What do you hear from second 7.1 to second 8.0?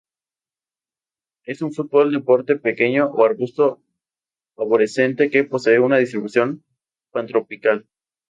pantropical.